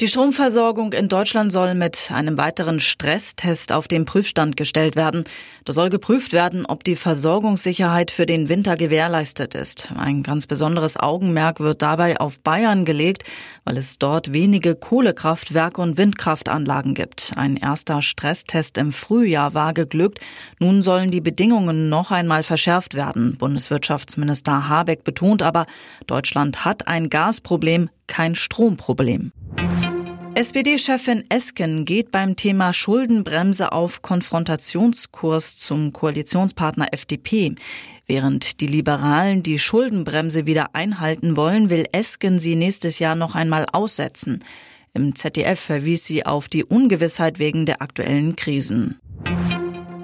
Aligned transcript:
Die 0.00 0.08
Stromversorgung 0.08 0.92
in 0.92 1.08
Deutschland 1.08 1.52
soll 1.52 1.72
mit 1.74 2.10
einem 2.12 2.36
weiteren 2.36 2.80
Stresstest 2.80 3.72
auf 3.72 3.86
den 3.86 4.06
Prüfstand 4.06 4.56
gestellt 4.56 4.96
werden. 4.96 5.22
Da 5.64 5.72
soll 5.72 5.88
geprüft 5.88 6.32
werden, 6.32 6.66
ob 6.66 6.82
die 6.82 6.96
Versorgungssicherheit 6.96 8.10
für 8.10 8.26
den 8.26 8.48
Winter 8.48 8.76
gewährleistet 8.76 9.54
ist. 9.54 9.92
Ein 9.96 10.24
ganz 10.24 10.48
besonderes 10.48 10.96
Augenmerk 10.96 11.60
wird 11.60 11.80
dabei 11.80 12.18
auf 12.18 12.40
Bayern 12.40 12.84
gelegt, 12.84 13.22
weil 13.62 13.78
es 13.78 14.00
dort 14.00 14.32
wenige 14.32 14.74
Kohlekraftwerke 14.74 15.80
und 15.80 15.96
Windkraftanlagen 15.96 16.94
gibt. 16.94 17.30
Ein 17.36 17.56
erster 17.56 18.02
Stresstest 18.02 18.78
im 18.78 18.90
Frühjahr 18.90 19.54
war 19.54 19.74
geglückt. 19.74 20.18
Nun 20.58 20.82
sollen 20.82 21.12
die 21.12 21.20
Bedingungen 21.20 21.88
noch 21.88 22.10
einmal 22.10 22.42
verschärft 22.42 22.94
werden. 22.94 23.36
Bundeswirtschaftsminister 23.36 24.68
Habeck 24.68 25.04
betont 25.04 25.44
aber, 25.44 25.66
Deutschland 26.08 26.64
hat 26.64 26.88
ein 26.88 27.10
Gasproblem, 27.10 27.90
kein 28.08 28.34
Stromproblem. 28.34 29.30
SPD-Chefin 30.36 31.24
Esken 31.28 31.84
geht 31.84 32.10
beim 32.10 32.34
Thema 32.34 32.72
Schuldenbremse 32.72 33.70
auf 33.70 34.02
Konfrontationskurs 34.02 35.56
zum 35.58 35.92
Koalitionspartner 35.92 36.92
FDP. 36.92 37.54
Während 38.08 38.60
die 38.60 38.66
Liberalen 38.66 39.44
die 39.44 39.60
Schuldenbremse 39.60 40.44
wieder 40.44 40.74
einhalten 40.74 41.36
wollen, 41.36 41.70
will 41.70 41.86
Esken 41.92 42.40
sie 42.40 42.56
nächstes 42.56 42.98
Jahr 42.98 43.14
noch 43.14 43.36
einmal 43.36 43.66
aussetzen. 43.70 44.42
Im 44.92 45.14
ZDF 45.14 45.60
verwies 45.60 46.04
sie 46.04 46.26
auf 46.26 46.48
die 46.48 46.64
Ungewissheit 46.64 47.38
wegen 47.38 47.64
der 47.64 47.80
aktuellen 47.80 48.34
Krisen. 48.34 48.98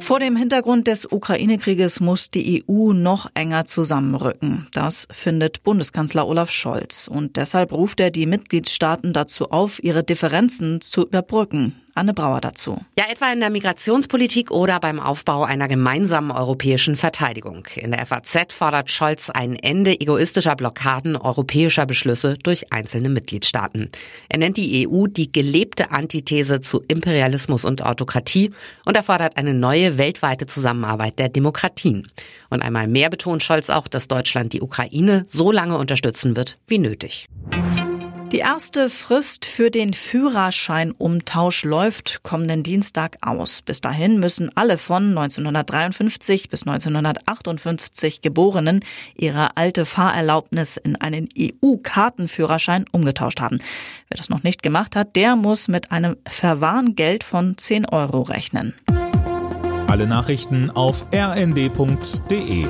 Vor 0.00 0.18
dem 0.18 0.34
Hintergrund 0.34 0.86
des 0.86 1.06
Ukraine-Krieges 1.10 2.00
muss 2.00 2.30
die 2.30 2.64
EU 2.68 2.92
noch 2.92 3.30
enger 3.34 3.64
zusammenrücken. 3.66 4.66
Das 4.72 5.06
findet 5.12 5.62
Bundeskanzler 5.62 6.26
Olaf 6.26 6.50
Scholz. 6.50 7.06
Und 7.06 7.36
deshalb 7.36 7.72
ruft 7.72 8.00
er 8.00 8.10
die 8.10 8.26
Mitgliedstaaten 8.26 9.12
dazu 9.12 9.50
auf, 9.50 9.82
ihre 9.84 10.02
Differenzen 10.02 10.80
zu 10.80 11.02
überbrücken. 11.02 11.74
Anne 12.00 12.14
Brauer 12.14 12.40
dazu. 12.40 12.78
Ja, 12.98 13.04
etwa 13.12 13.30
in 13.30 13.40
der 13.40 13.50
Migrationspolitik 13.50 14.50
oder 14.50 14.80
beim 14.80 14.98
Aufbau 14.98 15.44
einer 15.44 15.68
gemeinsamen 15.68 16.30
europäischen 16.30 16.96
Verteidigung. 16.96 17.66
In 17.76 17.90
der 17.90 18.06
FAZ 18.06 18.54
fordert 18.54 18.90
Scholz 18.90 19.28
ein 19.28 19.54
Ende 19.54 20.00
egoistischer 20.00 20.56
Blockaden 20.56 21.14
europäischer 21.14 21.84
Beschlüsse 21.84 22.38
durch 22.42 22.72
einzelne 22.72 23.10
Mitgliedstaaten. 23.10 23.90
Er 24.30 24.38
nennt 24.38 24.56
die 24.56 24.88
EU 24.88 25.08
die 25.08 25.30
gelebte 25.30 25.90
Antithese 25.90 26.62
zu 26.62 26.82
Imperialismus 26.88 27.66
und 27.66 27.84
Autokratie 27.84 28.50
und 28.86 28.96
er 28.96 29.02
fordert 29.02 29.36
eine 29.36 29.52
neue 29.52 29.98
weltweite 29.98 30.46
Zusammenarbeit 30.46 31.18
der 31.18 31.28
Demokratien. 31.28 32.08
Und 32.48 32.62
einmal 32.62 32.88
mehr 32.88 33.10
betont 33.10 33.42
Scholz 33.42 33.68
auch, 33.68 33.88
dass 33.88 34.08
Deutschland 34.08 34.54
die 34.54 34.62
Ukraine 34.62 35.24
so 35.26 35.52
lange 35.52 35.76
unterstützen 35.76 36.34
wird 36.34 36.56
wie 36.66 36.78
nötig. 36.78 37.28
Die 38.32 38.38
erste 38.38 38.90
Frist 38.90 39.44
für 39.44 39.72
den 39.72 39.92
Führerscheinumtausch 39.92 41.64
läuft 41.64 42.22
kommenden 42.22 42.62
Dienstag 42.62 43.16
aus. 43.22 43.60
Bis 43.60 43.80
dahin 43.80 44.20
müssen 44.20 44.52
alle 44.54 44.78
von 44.78 45.08
1953 45.08 46.48
bis 46.48 46.64
1958 46.64 48.22
Geborenen 48.22 48.84
ihre 49.16 49.56
alte 49.56 49.84
Fahrerlaubnis 49.84 50.76
in 50.76 50.94
einen 50.94 51.28
EU-Kartenführerschein 51.36 52.84
umgetauscht 52.92 53.40
haben. 53.40 53.58
Wer 54.08 54.16
das 54.16 54.28
noch 54.30 54.44
nicht 54.44 54.62
gemacht 54.62 54.94
hat, 54.94 55.16
der 55.16 55.34
muss 55.34 55.66
mit 55.66 55.90
einem 55.90 56.14
Verwarngeld 56.28 57.24
von 57.24 57.58
10 57.58 57.86
Euro 57.86 58.22
rechnen. 58.22 58.74
Alle 59.88 60.06
Nachrichten 60.06 60.70
auf 60.70 61.04
rnd.de 61.12 62.66